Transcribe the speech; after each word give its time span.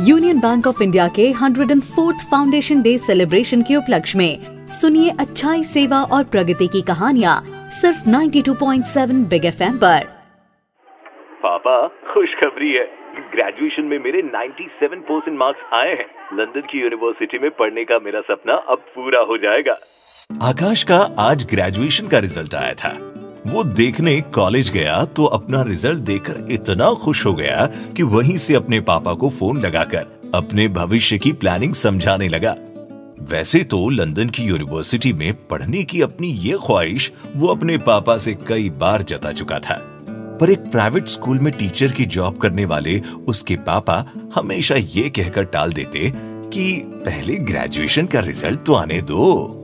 Union 0.00 0.40
Bank 0.40 0.66
of 0.66 0.82
India 0.82 1.08
के 1.08 1.32
104th 1.32 2.30
foundation 2.30 2.82
day 2.82 2.98
celebration 2.98 3.62
के 3.62 3.76
उपलक्ष्य 3.76 4.18
में 4.18 4.68
सुनिए 4.68 5.10
अच्छाई 5.10 5.64
सेवा 5.64 6.02
और 6.02 6.24
प्रगति 6.24 6.66
की 6.66 6.82
कहानियाँ 6.82 7.44
सिर्फ़ 7.70 8.08
92.7 8.08 9.28
बिग 9.28 9.44
एफएम 9.44 9.76
पर। 9.76 10.04
पापा 11.42 11.88
खुशखबरी 11.88 12.72
है। 12.72 12.84
ग्रेजुएशन 13.34 13.82
में 13.82 13.98
मेरे 13.98 14.22
97 14.22 15.00
परसेंट 15.00 15.38
मार्क्स 15.38 15.62
आए 15.74 15.90
हैं। 15.90 16.38
लंदन 16.38 16.60
की 16.60 16.78
यूनिवर्सिटी 16.78 17.38
में 17.38 17.50
पढ़ने 17.50 17.84
का 17.84 17.98
मेरा 17.98 18.20
सपना 18.20 18.54
अब 18.54 18.78
पूरा 18.78 19.20
हो 19.20 19.38
जाएगा। 19.38 19.78
आकाश 20.42 20.82
का 20.82 21.16
आज 21.18 21.44
ग्रेजुएशन 21.44 22.08
का 22.08 22.18
रिज़ल्ट 22.18 22.54
आया 22.54 22.74
था। 22.74 23.13
वो 23.46 23.64
देखने 23.64 24.20
कॉलेज 24.20 24.70
गया 24.70 25.04
तो 25.04 25.24
अपना 25.24 25.62
रिज़ल्ट 25.62 25.98
देखकर 25.98 26.52
इतना 26.52 26.90
खुश 26.94 27.24
हो 27.26 27.34
गया 27.34 27.66
कि 27.96 28.02
वहीं 28.02 28.36
से 28.36 28.54
अपने 28.54 28.80
पापा 28.80 29.14
को 29.14 29.28
फ़ोन 29.28 29.60
लगाकर 29.60 30.30
अपने 30.34 30.68
भविष्य 30.68 31.18
की 31.18 31.32
प्लानिंग 31.32 31.74
समझाने 31.74 32.28
लगा। 32.28 32.54
वैसे 33.30 33.62
तो 33.64 33.88
लंदन 33.88 34.28
की 34.28 34.44
यूनिवर्सिटी 34.44 35.12
में 35.12 35.32
पढ़ने 35.48 35.82
की 35.82 36.00
अपनी 36.00 36.28
ये 36.28 36.58
ख्वाहिश 36.66 37.12
वो 37.36 37.48
अपने 37.48 37.78
पापा 37.78 38.18
से 38.18 38.34
कई 38.48 38.70
बार 38.70 39.02
जता 39.02 39.32
चुका 39.32 39.58
था। 39.58 39.78
पर 40.40 40.50
एक 40.50 40.70
प्राइवेट 40.70 41.08
स्कूल 41.08 41.38
में 41.38 41.52
टीचर 41.52 41.92
की 41.92 42.04
जॉब 42.04 42.36
करने 42.36 42.64
वाले 42.64 43.00
उसके 43.28 43.56
पापा 43.56 44.04
हमेशा 44.34 44.74
ये 44.74 45.08
कहकर 45.10 45.44
टाल 45.44 45.72
देते 45.72 46.12
कि 46.50 46.72
पहले 47.04 47.36
ग्रेजुएशन 47.36 48.06
का 48.06 48.20
रिज़ल्ट 48.20 48.64
तो 48.64 48.74
आने 48.74 49.02
दो। 49.02 49.60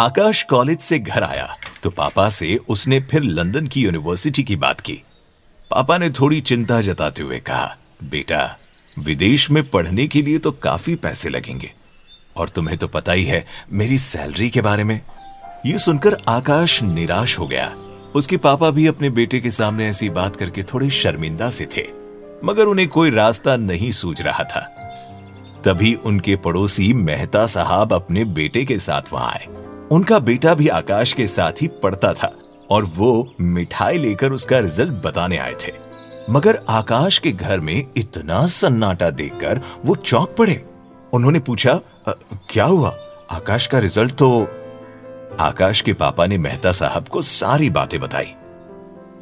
आकाश 0.00 0.42
कॉलेज 0.42 0.78
से 0.78 0.98
घर 0.98 1.22
आया। 1.22 1.54
तो 1.82 1.90
पापा 1.90 2.28
से 2.30 2.58
उसने 2.68 3.00
फिर 3.00 3.22
लंदन 3.22 3.66
की 3.66 3.82
यूनिवर्सिटी 3.82 4.42
की 4.42 4.56
बात 4.56 4.80
की। 4.80 5.02
पापा 5.70 5.98
ने 5.98 6.10
थोड़ी 6.10 6.40
चिंता 6.40 6.80
जताते 6.80 7.22
हुए 7.22 7.38
कहा, 7.38 7.76
बेटा, 8.04 8.58
विदेश 8.98 9.50
में 9.50 9.62
पढ़ने 9.70 10.06
के 10.06 10.22
लिए 10.22 10.38
तो 10.38 10.52
काफ़ी 10.52 10.94
पैसे 10.94 11.28
लगेंगे। 11.28 11.70
और 12.36 12.48
तुम्हें 12.48 12.78
तो 12.78 12.88
पता 12.88 13.12
ही 13.12 13.24
है, 13.24 13.46
मेरी 13.72 13.98
सैलरी 13.98 14.50
के 14.50 14.60
बारे 14.60 14.84
में। 14.84 15.00
ये 15.66 15.78
सुनकर 15.78 16.16
आकाश 16.28 16.82
निराश 16.82 17.38
हो 17.38 17.46
गया। 17.46 17.74
उसके 18.14 18.36
पापा 18.36 18.70
भी 18.70 18.86
अपने 18.86 19.10
बेटे 19.10 19.40
के 19.40 19.50
सामने 19.50 19.88
ऐसी 19.88 20.10
बात 20.10 20.36
करके 20.36 20.62
थोड़े 20.62 20.90
शर्मिंदा 20.90 21.50
से 21.50 21.68
थे, 21.76 21.86
मगर 22.44 22.64
उन्हें 22.64 22.88
कोई 22.88 23.10
रास्ता 23.10 23.56
नहीं 23.56 23.90
सूझ 23.90 24.20
रहा 24.22 24.44
था। 24.44 24.60
तभी 25.64 25.94
उनके 25.94 26.36
पड़ोसी 26.36 26.92
मेहता 26.92 27.46
साहब 27.46 27.92
अपने 27.92 28.24
बेटे 28.24 28.64
के 28.64 28.78
साथ 28.78 29.12
वहाँ 29.12 29.30
आए। 29.30 29.46
उनका 29.90 30.18
बेटा 30.18 30.54
भी 30.54 30.68
आकाश 30.68 31.12
के 31.12 31.26
साथ 31.26 31.62
ही 31.62 31.68
पढ़ता 31.82 32.12
था 32.12 32.32
और 32.70 32.84
वो 32.96 33.34
मिठाई 33.40 33.98
लेकर 33.98 34.32
उसका 34.32 34.58
रिज़ल्ट 34.58 34.92
बताने 35.04 35.38
आए 35.38 35.54
थे। 35.64 35.72
मगर 36.30 36.58
आकाश 36.68 37.18
के 37.18 37.32
घर 37.32 37.60
में 37.60 37.86
इतना 37.96 38.46
सन्नाटा 38.46 39.10
देखकर 39.10 39.60
वो 39.84 39.94
चौंक 39.96 40.34
पड़े। 40.38 40.64
उन्होंने 41.12 41.38
पूछा 41.38 41.80
क्या 42.50 42.64
हुआ? 42.64 42.96
आकाश 43.30 43.66
का 43.66 43.78
रिज़ल्ट 43.78 44.14
तो 44.14 44.30
आकाश 45.40 45.80
के 45.80 45.92
पापा 45.92 46.26
ने 46.26 46.38
मेहता 46.38 46.72
साहब 46.72 47.08
को 47.08 47.22
सारी 47.22 47.70
बातें 47.70 47.98
बताई। 48.00 48.32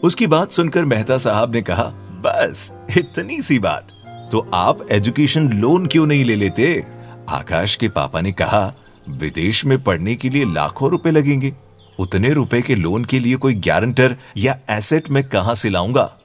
उसकी 0.03 0.27
बात 0.27 0.53
सुनकर 0.53 0.85
मेहता 0.85 1.19
साहब 1.19 1.55
ने 1.55 1.63
कहा, 1.63 1.85
बस, 2.23 2.73
इतनी 2.99 3.41
सी 3.43 3.59
बात। 3.59 3.89
तो 4.33 4.49
आप 4.55 4.87
एजुकेशन 4.91 5.49
लोन 5.53 5.87
क्यों 5.87 6.07
नहीं 6.07 6.25
ले 6.25 6.37
लेते? 6.37 6.85
आकाश 7.29 7.77
के 7.77 7.89
पापा 7.89 8.21
ने 8.21 8.33
कहा 8.33 8.73
विदेश 9.09 9.65
में 9.65 9.83
पढ़ने 9.83 10.15
के 10.15 10.29
लिए 10.29 10.45
लाखों 10.45 10.91
रुपए 10.91 11.11
लगेंगे। 11.11 11.53
उतने 11.99 12.33
रुपए 12.33 12.63
के 12.63 12.75
लोन 12.75 13.05
के 13.05 13.19
लिए 13.19 13.37
कोई 13.37 13.55
गारंटर 13.55 14.17
या 14.37 14.59
एसेट 14.71 15.11
में 15.11 15.25
कहाँ 15.25 15.55
से 15.55 15.71
लाऊँगा? 15.71 16.17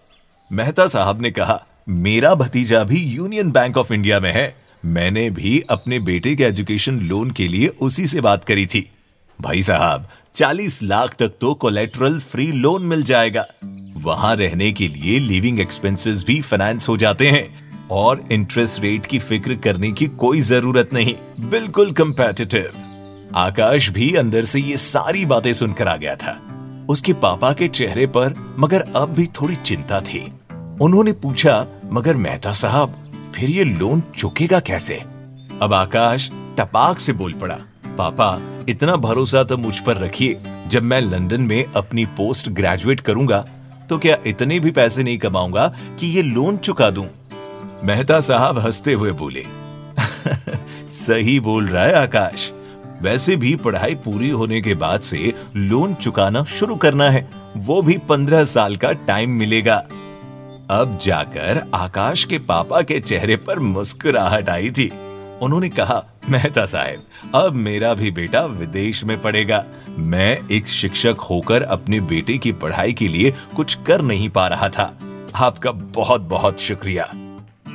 मेहता 0.52 0.88
साहब 0.88 1.22
ने 1.22 1.32
कहा, 1.32 1.66
मेरा 1.90 2.36
भतीजा 2.36 2.84
भी 2.84 2.98
यूनियन 2.98 3.52
बैंक 3.52 3.78
ऑफ़ 3.78 3.94
इंडिया 3.94 4.20
में 4.20 4.34
है। 4.34 4.56
मैंने 4.86 5.30
भी 5.30 5.64
अपने 5.70 6.00
बेटे 6.00 6.36
के 6.36 6.44
एजुकेशन 6.44 7.00
लोन 7.00 7.32
के 7.32 7.48
लिए 7.48 7.68
उसी 7.68 8.08
से 8.08 8.22
बात 8.22 8.46
करी 8.46 8.66
थी। 8.66 8.92
भाई 9.42 9.64
साहब, 9.64 10.08
चालीस 10.36 10.84
लाख 10.84 11.16
तक 11.20 11.30
तो 11.42 11.54
कोलेट्रल 11.54 12.20
फ्री 12.20 12.52
लोन 12.52 12.84
मिल 12.84 13.04
जाएगा। 13.04 13.46
वहाँ 13.98 14.36
रहने 14.36 14.72
के 14.72 14.88
लिए 14.88 15.20
लिविंग 15.20 15.60
एक्सपेंसेस 15.60 16.24
भी 16.28 16.42
फाइनेंस 16.42 16.90
हो 16.90 16.98
जाते 16.98 17.28
हैं। 17.28 17.63
और 17.94 18.24
इंटरेस्ट 18.32 18.80
रेट 18.82 19.06
की 19.06 19.18
फ़िक्र 19.20 19.56
करने 19.56 19.92
की 19.92 20.06
कोई 20.20 20.40
ज़रूरत 20.42 20.94
नहीं। 20.94 21.14
बिल्कुल 21.50 21.92
कंपेटिटिव 21.94 22.72
आकाश 23.36 23.90
भी 23.90 24.10
अंदर 24.16 24.46
से 24.46 24.60
ये 24.62 24.78
सारी 24.78 25.26
बातें 25.26 25.52
सुनकर 25.54 25.88
आ 25.88 25.96
गया 25.96 26.16
था। 26.16 26.38
उसके 26.90 27.14
पापा 27.16 27.52
के 27.54 27.68
चेहरे 27.70 28.08
पर 28.08 28.34
मगर 28.60 28.86
अब 28.96 29.14
भी 29.14 29.28
थोड़ी 29.36 29.56
चिंता 29.56 30.02
थी। 30.02 30.20
उन्होंने 30.82 31.12
पूछा, 31.14 31.66
मगर 31.92 32.16
मेहता 32.18 32.54
साहब, 32.54 32.96
फिर 33.36 33.50
ये 33.50 33.64
लोन 33.64 34.04
चुकेगा 34.18 34.60
कैसे? 34.62 35.02
अब 35.62 35.74
आकाश 35.74 36.30
टपाक 36.58 37.00
से 37.00 37.14
बोल 37.14 37.34
पड़ा, 37.34 37.58
पापा, 37.98 38.40
इतना 38.70 38.96
भरोसा 38.98 39.44
तो 39.44 39.58
मुझ 39.58 39.80
पर 39.80 39.98
रखिए। 39.98 40.38
जब 40.68 40.84
मैं 40.84 41.02
लंदन 41.02 41.42
में 41.42 41.64
अपनी 41.66 42.06
पोस्ट 42.18 42.50
ग्रेजुएट 42.52 43.02
करूँगा 43.02 43.46
तो 43.90 43.98
क्या 43.98 44.18
इतने 44.28 44.60
भी 44.60 44.72
पैसे 44.72 45.04
नहीं 45.04 45.18
कमाऊँगा 45.18 45.68
कि 46.00 46.08
ये 46.08 46.22
लोन 46.22 46.58
चुका 46.58 46.90
दूँ? 46.90 47.06
मेहता 47.84 48.20
साहब 48.20 48.60
हँसते 48.60 48.94
हुए 48.94 49.12
बोले, 49.12 49.44
सही 50.90 51.40
बोल 51.40 51.68
रहा 51.68 51.84
है 51.84 51.94
आकाश। 51.94 52.52
वैसे 53.02 53.36
भी 53.36 53.56
पढ़ाई 53.56 53.96
पूरी 53.96 54.30
होने 54.30 54.62
के 54.62 54.74
बाद 54.74 55.02
से 55.02 55.34
लोन 55.56 55.94
चुकाना 55.94 56.44
शुरू 56.44 56.76
करना 56.76 57.10
है। 57.10 57.28
वो 57.58 57.82
भी 57.82 57.98
पंद्रह 57.98 58.44
साल 58.44 58.76
का 58.76 58.92
टाइम 58.92 59.30
मिलेगा। 59.30 59.76
अब 60.70 60.98
जाकर 61.02 61.62
आकाश 61.74 62.24
के 62.24 62.40
पापा 62.40 62.82
के 62.82 63.00
चेहरे 63.00 63.36
पर 63.36 63.60
मुस्कुराहट 63.60 64.50
आई 64.50 64.72
थी। 64.72 64.90
उन्होंने 65.42 65.70
कहा, 65.70 66.04
मेहता 66.30 66.66
साहब, 66.66 67.04
अब 67.36 67.54
मेरा 67.54 67.94
भी 67.94 68.12
बेटा 68.12 68.46
विदेश 68.46 69.04
में 69.04 69.22
पढ़ेगा। 69.22 69.64
मैं 70.00 70.38
एक 70.52 70.68
शिक्षक 70.68 71.16
होकर 71.30 71.62
अपने 71.62 72.00
बेटे 72.00 72.38
की 72.38 72.52
पढ़ाई 72.52 72.94
के 72.94 73.08
लिए 73.08 73.34
कुछ 73.56 73.78
कर 73.88 74.02
नहीं 74.02 74.30
पा 74.30 74.48
रहा 74.48 74.70
था। 74.70 74.94
आपका 75.36 75.72
बहुत 75.72 76.22
बहुत 76.22 76.60
शुक्रिया। 76.60 77.14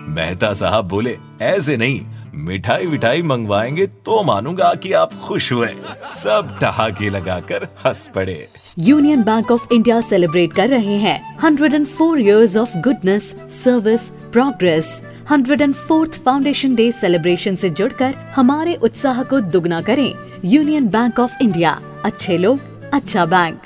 मेहता 0.08 0.52
साहब 0.54 0.88
बोले, 0.88 1.19
ऐसे 1.42 1.76
नहीं 1.76 2.00
मिठाई 2.34 2.86
विठाई 2.86 3.22
मंगवाएँगे 3.22 3.86
तो 3.86 4.22
मानूँगा 4.22 4.72
कि 4.74 4.92
आप 4.92 5.12
खुश 5.14 5.52
हुए। 5.52 5.69
सब 6.14 6.58
ठहाके 6.60 7.10
लगाकर 7.10 7.64
हंस 7.86 8.10
पड़े। 8.14 8.47
Union 8.78 9.22
Bank 9.22 9.50
of 9.50 9.66
India 9.72 10.00
celebrate 10.00 10.52
कर 10.52 10.68
रहे 10.68 10.97
हैं। 10.97 11.38
104 11.38 12.18
years 12.18 12.56
of 12.56 12.76
goodness 12.76 13.34
service 13.64 14.08
progress 14.32 15.02
104th 15.32 16.18
foundation 16.24 16.74
day 16.74 16.91
celebration 16.92 17.56
से 17.56 17.70
जुड़कर 17.70 18.14
हमारे 18.36 18.74
उत्साह 18.74 19.22
को 19.22 19.41
दुगना 19.41 19.80
करें। 19.80 20.14
यूनियन 20.44 20.88
बैंक 20.88 21.18
ऑफ़ 21.20 21.42
इंडिया, 21.42 21.80
अच्छे 22.04 22.36
लोग 22.38 22.60
अच्छा 22.94 23.26
बैंक। 23.26 23.62